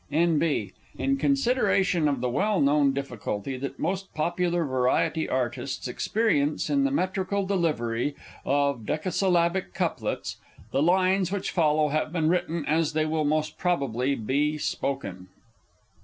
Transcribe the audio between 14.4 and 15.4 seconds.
spoken.